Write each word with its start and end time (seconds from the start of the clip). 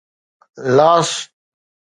Los 0.75 1.11